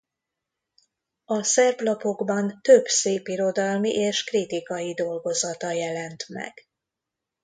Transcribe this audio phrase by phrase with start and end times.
[1.25, 6.53] A szerb lapokban több szépirodalmi és kritikai dolgozata jelent meg.